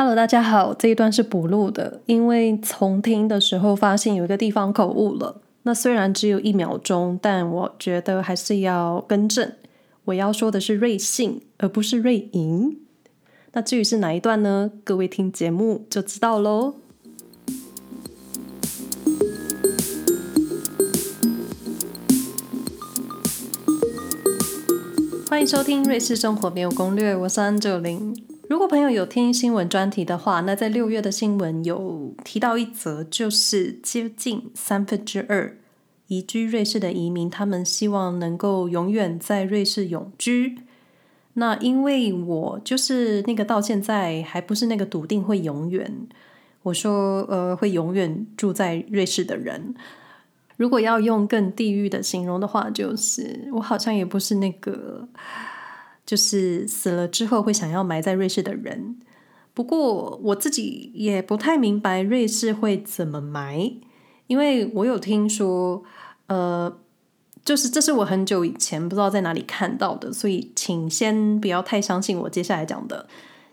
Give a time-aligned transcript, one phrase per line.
[0.00, 5.40] Hello，大家好，这一段是补录的，因为重听的时候发现有一个地方口误了。
[5.64, 9.52] 那虽然只有一秒钟，但我觉得还是要更正。
[10.04, 12.78] 我要说的是瑞幸，而不是瑞银。
[13.54, 14.70] 那至于是哪一段呢？
[14.84, 16.76] 各位听节目就知道喽。
[25.28, 28.27] 欢迎收听《瑞士生活没有攻略》，我是安九零。
[28.48, 35.54] 如果朋友有听新闻专题的话，那在六月的新闻有提到一则，就是接近三分之二
[36.06, 40.60] 移居瑞士的移民，他们希望能够永远在瑞士永居。
[41.34, 46.08] 那因为我就是那个到现在还不是那个笃定会永远，
[46.62, 49.74] 我说呃会永远住在瑞士的人。
[50.56, 55.06] 如果要用更地狱的形容的话，就是我好像也不是那个。
[56.08, 58.96] 就是死了之后会想要埋在瑞士的人，
[59.52, 63.78] 不过我自己也不太明白瑞士会怎么埋，
[64.26, 65.84] 因为我有听说，
[66.28, 66.78] 呃，
[67.44, 73.06] 就是这是我很久以前不知道在哪里看到的，所以请先不要太相信我接下来讲的，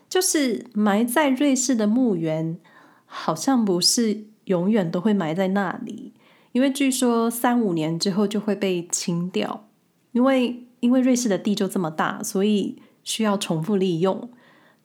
[0.07, 2.57] 就是埋在瑞士的墓园
[3.05, 6.13] 好像不是永远都会埋在那里，
[6.53, 9.67] 因为据说三五年之后就会被清掉，
[10.13, 10.61] 因为。
[10.79, 14.29] 因为瑞士的地就这么大，所以需要重复利用，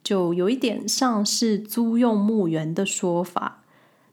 [0.03, 3.59] 就有一点像是租用墓园的说法。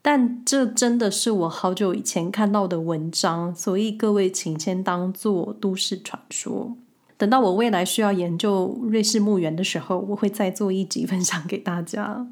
[0.02, 6.78] 但这真的是我好久以前看到的文章，所以各位请先当做都市传说。
[7.17, 12.28] 等到我未来需要研究瑞士墓园的时候，我会再做一集 分享给大家。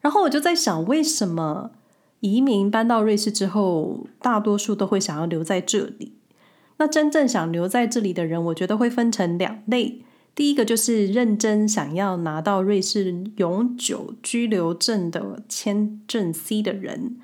[0.00, 1.72] 然后我就在想，为什么
[2.20, 6.12] 移民搬到瑞士之后，大多数都会想要留在这里？
[6.78, 10.02] 那真正想留在这里的人，我觉得会分成两类。
[10.34, 17.16] 第一个就是认真想要拿到瑞士永久居留证的签证 C 的人。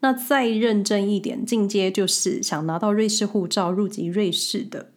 [0.00, 4.90] 那再认真一点，进阶就是想拿到瑞士护照入籍瑞士的。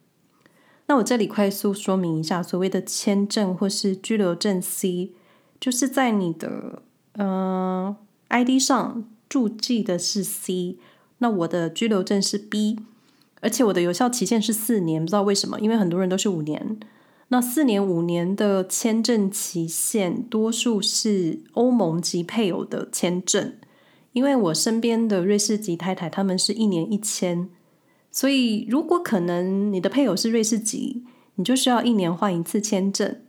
[0.86, 5.12] 那我这里快速说明一下，所谓的签证或是居留证 C，
[5.60, 6.82] 就是在你的
[7.12, 7.96] 嗯、呃、
[8.28, 10.76] ID 上注记的是 C，
[11.18, 12.80] 那我的居留证是 B。
[13.40, 16.78] 而且我的有效期限是四年，不知道为什么，因为很多人都是五年。
[17.28, 23.54] 那四年、五年的签证期限，多数是欧盟籍配偶的签证。
[24.12, 27.48] 因为我身边的瑞士籍太太，他们是一年一签，
[28.10, 31.04] 所以如果可能，你的配偶是瑞士籍，
[31.36, 33.20] 你就需要一年换一次签证。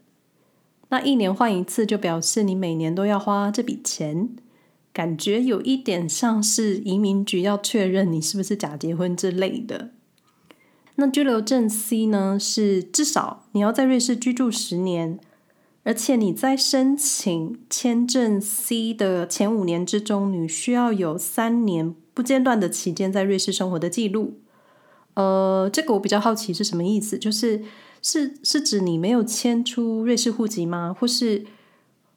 [0.90, 4.30] 那一年换一次，就表示你每年都要花这笔钱。
[4.92, 9.92] 感觉有一点像是移民局要确认你是不是假结婚之类的。
[11.02, 12.38] 那居留证 C 呢？
[12.40, 15.20] 是至少你要在瑞士居住十年，
[15.84, 24.36] 而且你在申请签证 C 的前五年之中，你需要有三年不间断的期间在瑞士生活的记录。
[25.16, 27.18] 呃，这个我比较好奇是什么意思？
[27.18, 27.64] 就是
[28.04, 30.96] 是是指你没有迁出瑞士户籍吗？
[30.98, 31.48] 或是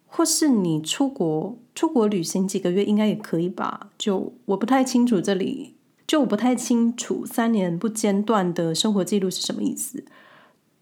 [0.07, 3.89] 或是你出国出国旅行几个月应该也可以吧？
[3.97, 5.74] 就我不太清楚这里。
[6.07, 10.05] 就我不太清楚三年不间断的生活记录是什么意思。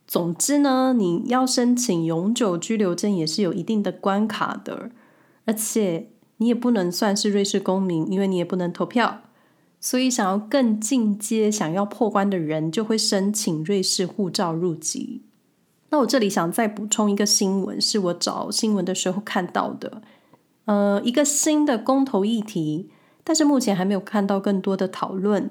[0.06, 4.90] 总之呢，你要申请永久居留证也是有一定的关卡的，
[5.46, 9.22] 而且你也不能算是瑞士公民，因为你也不能投票。
[9.80, 15.22] 所以想要更进阶、想要破关的人，就会申请瑞士护照入籍。
[15.90, 20.02] 那我这里想再补充一个新闻，是我找新闻的时候看到的，
[20.66, 22.90] 呃，一个新的公投议题。
[23.24, 25.50] 但是目前还没有看到更多的讨论，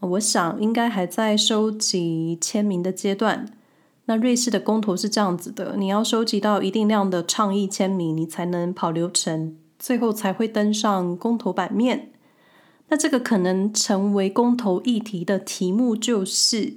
[0.00, 3.46] 我想应该还在收集签名的阶段。
[4.06, 12.10] 那瑞士的公投是这样子的：你要收集到一定量的倡议签名，你才能跑流程，最后才会登上公投版面。
[12.88, 16.74] 那这个可能成为公投议题的题目，就是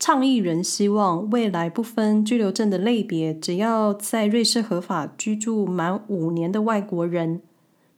[0.00, 7.42] 倡议人希望未来不分居留证的类别，只要在瑞士合法居住满五年的外国人。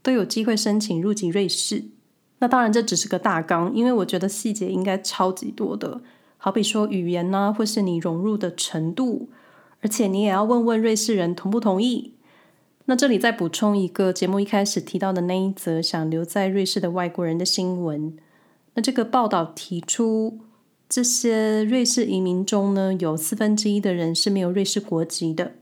[0.03, 1.85] 都有机会申请入籍瑞士。
[2.41, 6.01] 那当然这只是个大纲，因为我觉得细节应该超级多的。
[6.37, 9.29] 好比说语言呢、或是你融入的程度，
[9.81, 12.15] 而且你也要问问瑞士人同不同意。
[12.85, 18.17] 那这里再补充一个节目一开始提到的那一则想留在瑞士的外国人的新闻。
[18.75, 20.39] 那这个报道提出，
[20.89, 25.55] 这些瑞士移民中呢，有四分之一的人是没有瑞士国籍的，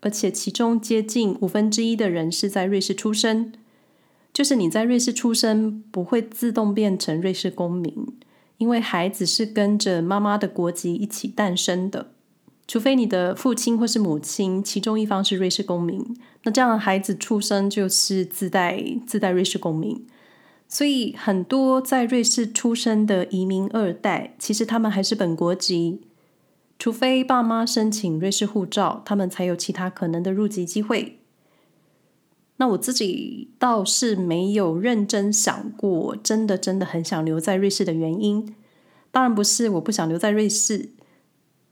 [0.00, 3.52] 而且其中接近五分之一的人是在瑞士出生。
[4.32, 8.06] 就是你在瑞士出生，不会自动变成瑞士公民，
[8.56, 12.12] 因为孩子是跟着妈妈的国籍一起诞生的。
[12.66, 20.06] 除非你的父亲或是母亲其中一方是瑞士公民，那这样的孩子出生就是自带自带瑞士公民。
[20.68, 26.00] 所以很多在瑞士出生的移民二代，其实他们还是本国籍，
[26.78, 31.18] 除非爸妈申请瑞士护照，他们才有其他可能的入籍机会。
[32.62, 38.54] 那我自己倒是没有认真想过，真的真的很想留在瑞士的原因。
[39.10, 40.90] 当然不是我不想留在瑞士，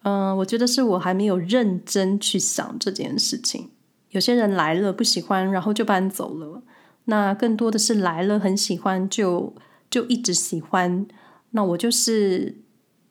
[0.02, 3.70] 嗯、我觉得是我还没有认真去想这件事情。
[4.08, 6.64] 有些人来了不喜欢，然后就搬走了。
[7.04, 9.54] 那更多的是来了很喜欢，就
[9.88, 11.06] 就一直喜欢。
[11.50, 12.56] 那我就是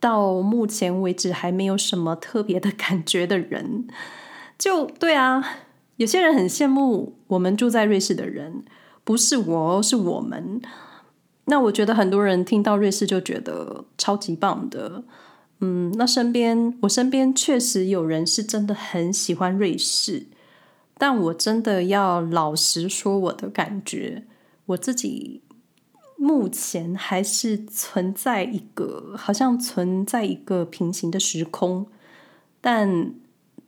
[0.02, 3.88] 到目前为止还没有什么特别的感觉的人。
[4.58, 5.42] 就对啊，
[6.00, 8.63] 有些人很羡慕我们住在瑞士的人，
[9.04, 10.62] 不是我，是我们。
[11.44, 15.04] 那我觉得很多人听到瑞士就觉得超级棒的。
[15.60, 20.28] 嗯，那身边我身边确实有人是真的很喜欢瑞士。
[20.98, 24.24] 但我真的要老实说，我的感觉，
[24.68, 25.42] 我自己
[26.16, 31.88] 目前还是存在一个，好像存在一个平行的时空。
[32.62, 33.13] 但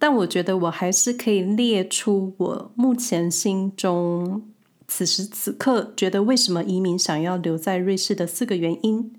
[0.02, 4.42] 但我觉得我还是可以列出我目前心中
[4.88, 9.14] 此时此刻觉得为什么移民想要留在瑞士的四个原因。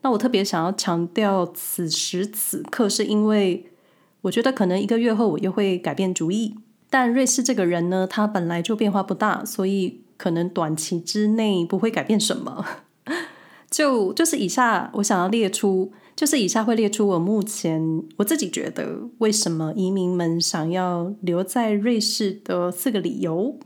[0.00, 3.70] 那我特别想要强调此时此刻，是因为
[4.22, 6.56] 我觉得可能一个月后我又会改变主意。
[6.88, 12.64] 但瑞士这个人呢，他本来就变化不大，所以可能短期之内不会改变什么。
[13.70, 23.58] 就就是以下我想要列出，就是以下会列出我目前我自己觉得为什么移民们想要留在瑞士的四个理由。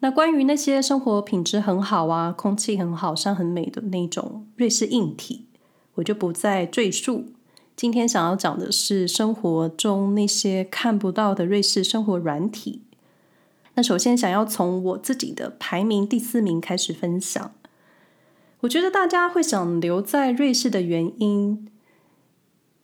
[0.00, 5.46] 那关于那些生活品质很好啊，空气很好，山很美的那种瑞士硬体，
[5.94, 7.26] 我就不再赘述。
[7.76, 12.82] 今天想要讲的是生活中那些看不到的瑞士生活软体。
[13.74, 17.52] 那首先想要从我自己的排名第四名开始分享。
[18.60, 21.66] 我觉得大家会想留在瑞士的原因，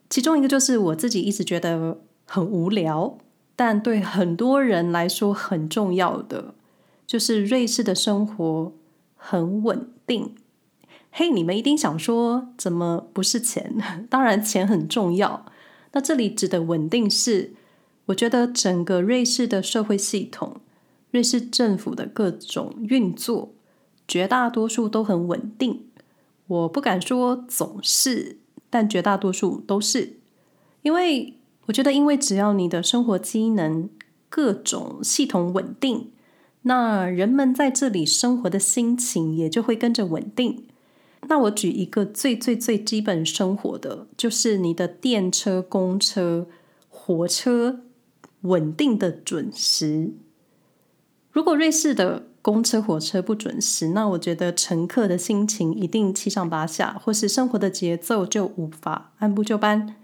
[0.08, 3.18] 其中一个就是我自己一直觉得很无聊，
[3.54, 6.54] 但对很多人来说很重要的，
[7.06, 8.72] 就是瑞士的生活
[9.16, 10.34] 很稳定。
[11.10, 13.74] 嘿你们一定想说，怎么不是钱？
[14.08, 15.46] 当然，钱很重要。
[15.92, 17.54] 那这里指的稳定是，
[18.06, 20.60] 我觉得整个瑞士的社会系统、
[21.10, 23.52] 瑞士政府的各种运作，
[24.06, 25.86] 绝大多数都很稳定。
[26.46, 28.38] 我不敢说总是，
[28.70, 30.18] 但绝大多数都是。
[30.82, 31.34] 因为
[31.66, 33.90] 我觉得，因为只要你的生活机能
[34.28, 36.12] 各种系统稳定，
[36.62, 40.66] 那人们在这里生活的心情也就会跟着稳定。
[41.28, 46.46] 那我举一个最最最基本生活的，就是你的电车、公车、
[46.88, 47.80] 火车
[48.42, 50.12] 稳定的准时。
[51.32, 59.96] 如果瑞士的公车、火车不准时，那我觉得乘客的心情一定七上八下，或是生活的节奏就无法按部就班。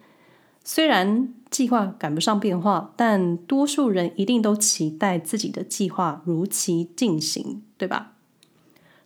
[0.65, 8.15] 虽然计划赶不上变化，但多数人一定都期待自己的计划如期进行，对吧？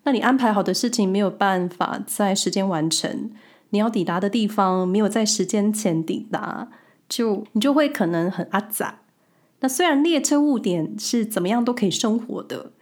[0.05, 3.31] 那你安排好的事情没有办法在时间完成，
[3.69, 6.71] 你要抵达的地方没有在时间前抵达，
[7.07, 9.01] 就你就会可能很阿杂。
[9.61, 12.73] 那虽然列车误点是怎么样都可以生活的，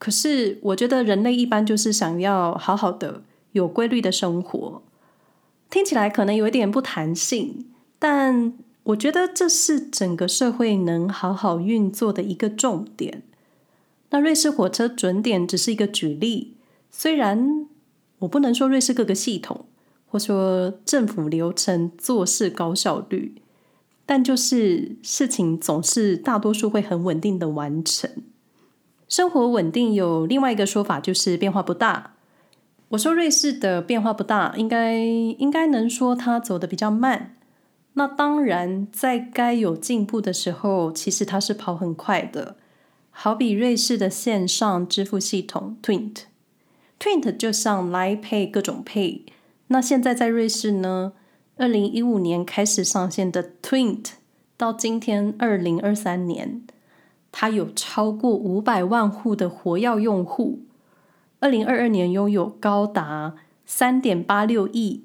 [0.00, 4.82] 可是我觉得人类一般就是想要好好的有规律的生活。
[5.68, 7.66] 听起来可能有一点不弹性，
[7.98, 8.54] 但
[8.84, 13.22] 我觉得这是整个社会能好好运作的一个重点。
[14.08, 16.56] 那瑞士火车准点只是一个举例。
[16.90, 17.68] 虽然
[18.20, 19.66] 我不能说瑞士各个系统
[20.06, 23.34] 或说政府流程做事高效率，
[24.06, 28.10] 但就是事情总是大多数会很稳定的完成。
[29.10, 32.14] 生活稳定有另外一个说法，就是变化不大。
[32.90, 37.34] 我说瑞士的变化不大，应该应该能说它走得比较慢。
[37.94, 42.54] 那当然，在该有进步的时候，其实它是跑很快的。
[43.10, 46.22] 好比瑞士的线上支付系统 Twint。
[47.00, 49.22] Twint 就像 Line Pay 各种 Pay，
[49.66, 51.14] 那现在在瑞士呢，
[51.56, 54.12] 二零一五年开始上线的 Twint，
[54.56, 56.62] 到今天二零二三年，
[57.32, 60.60] 它有超过五百万户的活跃用户，
[61.38, 65.04] 二零二二年拥有高达三点八六亿，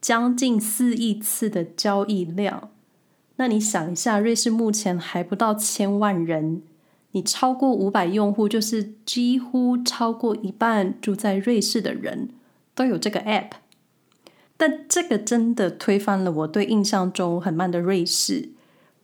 [0.00, 2.70] 将近四亿次的交易量。
[3.36, 6.62] 那你想一下，瑞士目前还不到千万人。
[7.12, 12.30] 你超过五百用户，就是几乎超过一半住在瑞士的人
[12.74, 13.50] 都有这个 app。
[14.56, 18.50] 但这个真的推翻了我对印象中很慢的瑞士。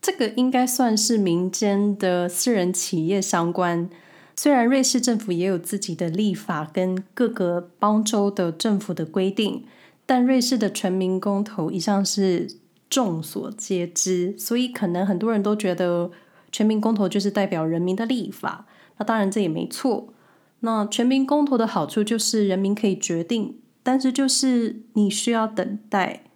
[0.01, 3.89] 这个应该算是民间的私人企业相关。
[4.35, 9.65] 虽然瑞士政府也有自己的立法跟各个邦州的政府的规定，
[10.07, 12.49] 但瑞士的全民公投一向是
[12.89, 16.11] 众所皆知，所以可能很多人都觉得
[16.51, 18.67] 全民公投就是代表人民的立法。
[18.97, 20.15] 那当然这也没错。
[20.61, 26.30] 那全民公投的好处就是人民可以决定，但是就是你需要等待。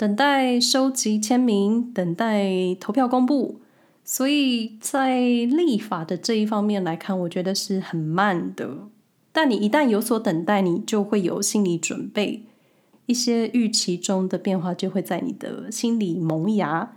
[0.00, 3.60] 等待收集签名，等待投票公布，
[4.02, 8.88] 所以在立法的这一方面来看，我觉得是很慢的。
[9.30, 12.46] 但你一旦有所等待，你就会有心理准备，
[13.04, 16.96] 一些预期中的变化就会在你的心里萌芽。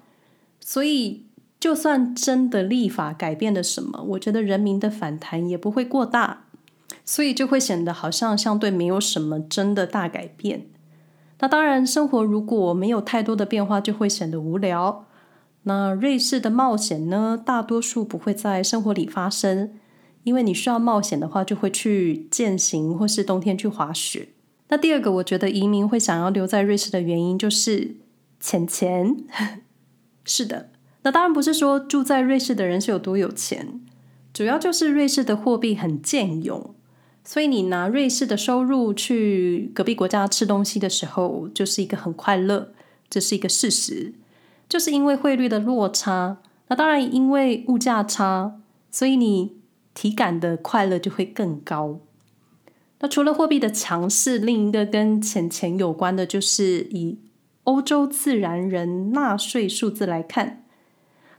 [0.61, 1.25] 所以，
[1.59, 6.45] 就算真的立法改变了什么，我觉得人民的反弹也不会过大，
[7.03, 10.67] 所以就会显得好像相对没有什么真的大改变。
[11.43, 15.07] 那当然，生活如果没有太多的变化，就会显得无聊。
[15.63, 19.73] 那瑞士的冒险呢，大多数不会在生活里发生，
[20.23, 24.29] 因为你需要冒险的话，就会去健行或是冬天去滑雪。
[24.69, 27.97] 那第二个，我觉得移民会想要留在瑞士的原因就是
[28.39, 29.17] 钱钱。
[30.23, 30.69] 是的，
[31.01, 33.81] 那当然不是说住在瑞士的人是有多有钱，
[34.33, 36.73] 主要就是瑞士的货币很健勇。
[37.25, 42.73] 所以你拿瑞士的收入去隔壁国家吃东西的时候，就是一个很快乐，
[43.09, 44.13] 这是一个事实。
[44.67, 46.37] 就是因为汇率的落差，
[46.67, 48.59] 那当然因为物价差，
[48.91, 49.53] 所以你
[49.93, 51.99] 体感的快乐就会更高。
[52.99, 57.19] 那除了货币的强势，另一个跟钱钱有关的，就是以
[57.63, 60.65] 欧洲自然人纳税数字来看，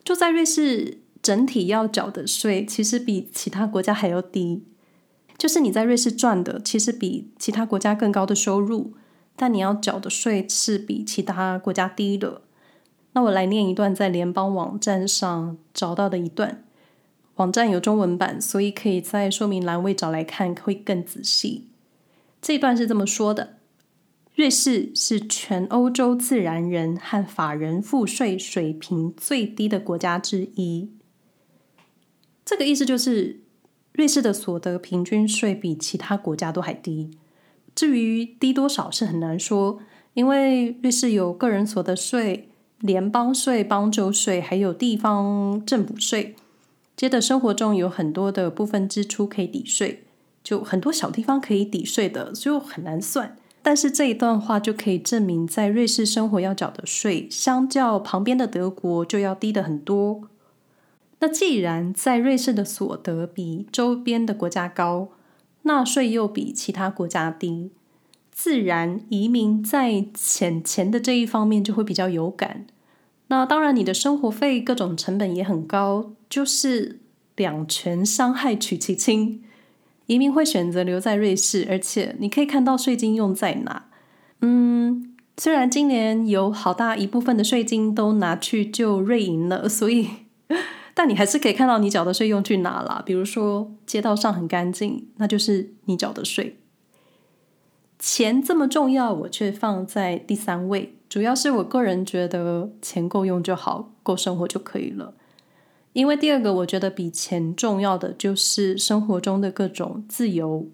[0.04, 4.62] 住在瑞士整体要缴的税，其实比其他国家还要低。
[5.44, 8.94] 就是你在瑞士赚的，其实比其他国家更高的收入，
[9.36, 12.40] 但你要缴的税是比其他国家低的。
[13.12, 16.64] 那我来念一段在联邦网站上找到的一段，
[17.34, 21.68] 网站有中文版，所以可以在说明栏位找来看，会更仔细。
[22.40, 23.58] 这一段是这么说的：
[24.34, 30.88] 瑞士是全欧洲自然人和法人赋税水平最低的国家之一。
[32.46, 33.43] 这个意思就是。
[33.94, 37.12] 瑞士的所得平均税比其他国家都还低，
[37.76, 39.78] 至于低多少是很难说，
[40.14, 42.48] 因为瑞士有个人所得税、
[42.80, 46.34] 联邦税、邦州税，还有地方政府税。
[46.96, 50.04] 接着生活中有很多的部分支出可以抵税，
[50.42, 53.36] 就很多小地方可以抵税的，所以很难算。
[53.62, 60.22] 但是这一段话就可以证明，在瑞士生活要缴的税，相较旁边的德国就要低得很多。
[61.24, 65.08] 那既然在瑞士的所得比周边的国家高，
[65.62, 67.70] 纳税又比其他国家低，
[68.30, 72.66] 自然移民在钱钱的这一方面就会比较有感。
[73.28, 77.00] 那当然，你的生活费各种成本也很高，就是
[77.36, 79.42] 两全伤害取其轻。
[80.04, 83.86] 移民会选择留在瑞士，而且你可以看到税金用在哪。
[84.42, 90.23] 嗯，虽然今年有好大一部分的税金都拿去救瑞银了，所以。
[90.94, 96.56] 但你还是可以看到你缴的税用去哪了，比如说街道上很干净，那就是你缴的税。
[97.98, 105.14] 钱这么重要，我却放在第三位，主要是我个人觉得钱够用就好，够生活就可以了。
[105.94, 110.68] 因为第二个我觉得比钱重要的就是生活中的各种自由。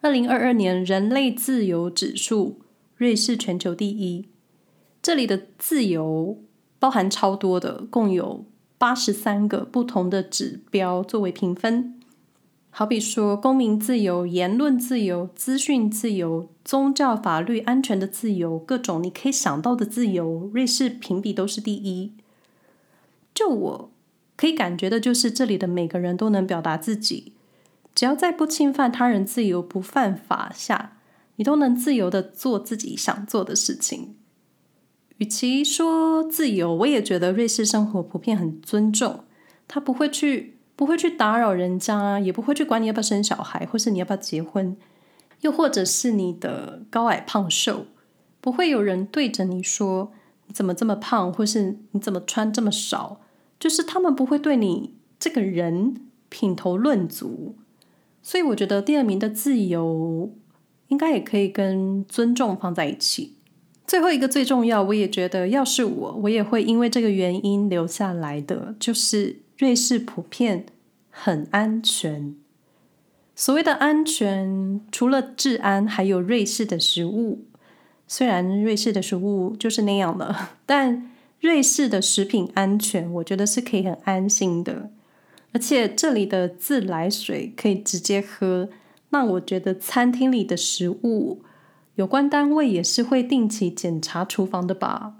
[0.00, 2.60] 二零二二年人类自由指数，
[2.96, 4.28] 瑞士全球第一，
[5.00, 6.42] 这里的自由
[6.78, 8.44] 包含超多的，共有。
[8.82, 12.00] 八十三个不同的指标作为评分，
[12.68, 22.10] 好比说公民自由、言论自由、资讯自由、宗教、法律、安全的自由，各种你可以想到的自由，瑞士评比都是第一。
[23.32, 23.90] 就我
[24.36, 27.34] 可以感觉的，就是这里的每个人都能表达自己，
[27.94, 30.96] 只要在不侵犯他人自由、不犯法下，
[31.36, 34.16] 你都能自由的做自己想做的事情。
[35.18, 39.24] 与其说自由，我也觉得瑞士生活普遍很尊重，
[39.68, 44.76] 他不会去不会去打扰人家，也不会去管你要不要生小孩，或是你要不要结婚，
[45.42, 47.86] 又或者是你的高矮胖瘦，
[48.40, 50.12] 不会有人对着你说
[50.46, 53.20] 你怎么这么胖，或是你怎么穿这么少，
[53.60, 57.54] 就是他们不会对你这个人品头论足，
[58.22, 60.32] 所以我觉得第二名的自由
[60.88, 63.36] 应该也可以跟尊重放在一起。
[63.92, 70.64] 最后一个最重要，我也觉得，要是我，我也会因为这个原因留下来的，就是瑞士普遍
[71.10, 72.34] 很安全。
[73.36, 77.44] 所谓的安全，除了治安，还有瑞士的食物。
[78.08, 84.88] 虽然瑞士的食物就是那样了， 但瑞士的食品安全，我觉得是可以很安心的。
[85.52, 88.70] 而且这里的自来水可以直接喝，
[89.10, 91.42] 那我觉得餐厅里的食物，
[91.96, 95.14] 有关单位也是会定期检查厨房的吧？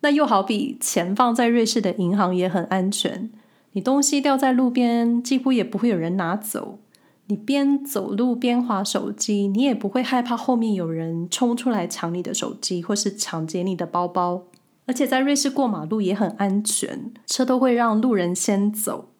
[0.00, 3.30] 那又好比钱放在瑞士的银行也很安全，
[3.72, 6.78] 你东西掉在路边，几乎也不会有人拿走。
[7.26, 14.44] 你边走路边滑手机，你也不会害怕后面有人冲出来抢你的手机，或是抢劫你的包包。
[14.86, 19.10] 而且在瑞士过马路也很安全，车都会让路人先走。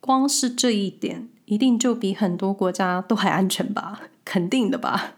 [0.00, 4.02] 光是这一点，一定就比很多国家都还安全吧？
[4.24, 5.16] 肯定的吧？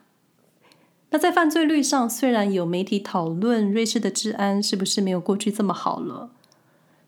[1.15, 6.31] 那在犯罪率上，虽然有媒体讨论瑞士的治安是不是没有过去这么好了，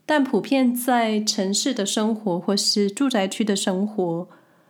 [0.06, 4.28] 但普遍在城市的生活或是住宅区的生活，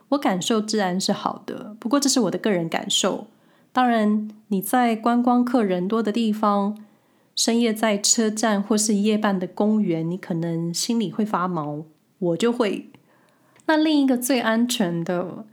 [0.08, 1.76] 我感受治安是好的。
[1.78, 3.26] 不过这是我的个人感受。
[3.74, 6.78] 当然，你在观光客人多的地方，
[7.34, 11.84] 深夜在车站或是夜半的公园，你可能心里会发毛。
[12.18, 12.88] 我就会。
[13.66, 15.44] 那另一个最安全的，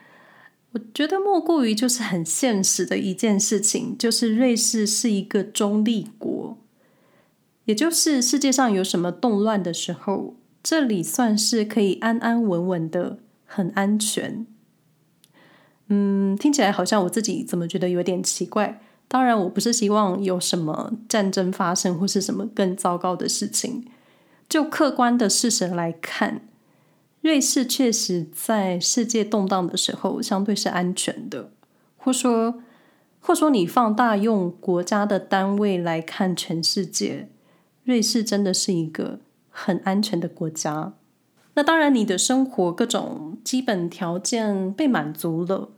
[0.73, 6.57] 我觉得莫过于就是很现实的一件事情，就是瑞士是一个中立国，
[7.65, 14.47] 也就是世界上有什么动乱的时候，这里算是可以安安稳稳的，很安全。
[15.89, 18.81] 嗯，听起来好像我自己怎么觉得有点奇怪。
[19.07, 23.85] 当然，我不是希望有什么战争发生或是什么更糟糕的事情。
[24.49, 26.41] 就客观的事实来看。
[27.23, 31.51] 瑞士确实在世界动荡的时候相对是安全的，
[31.95, 32.61] 或说，
[33.21, 37.29] 或说你放大用国家的单位来看全世界，
[37.85, 40.95] 瑞士真的是一个很安全的国家。
[41.53, 45.69] 那当然，你的生活各种基本条件被满足了，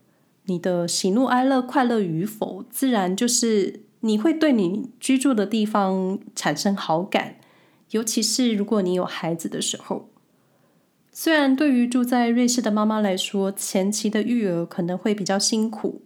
[0.46, 7.36] 你的喜怒哀乐、快乐与否，自然就是你会对你居住的地方产生好感，
[7.92, 10.10] 尤其是如果你有孩子的时候。
[11.18, 16.02] 虽然对于住在瑞士的妈妈来说，前期的育儿可能会比较辛苦，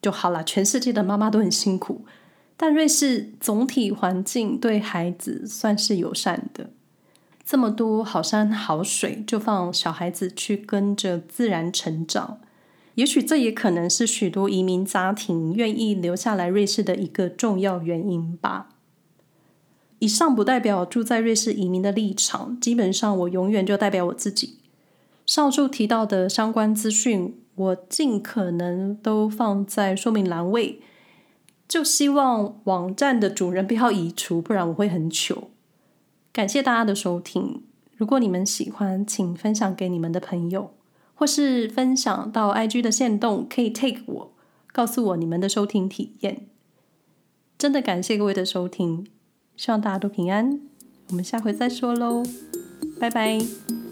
[0.00, 0.42] 就好了。
[0.42, 2.06] 全世界的妈妈都很辛苦，
[2.56, 6.70] 但瑞士总体环境对孩子算是友善的。
[7.44, 12.38] 这么多好山好水，就放小孩子去跟着自然成长。
[12.94, 18.70] 也许这也可能是许多移民家庭愿意留下来瑞士的一个重要原因吧。
[19.98, 24.58] 以上不代表住在瑞士移民的立场，基本上我永远就代表我自己。
[25.24, 30.80] 上述提到的相关资讯，我尽可能都放在说明栏位，
[31.66, 35.50] 就希望网站的主人不要移除，不然我会很糗。
[36.32, 37.62] 感谢大家的收听，
[37.96, 40.74] 如果你们喜欢，请分享给你们的朋友，
[41.14, 44.32] 或是分享到 IG 的线动，可以 take 我，
[44.72, 46.46] 告诉我你们的收听体验。
[47.56, 49.06] 真的感谢各位的收听。
[49.56, 50.60] 希望大家都平安，
[51.08, 52.22] 我们下回再说喽，
[53.00, 53.85] 拜拜。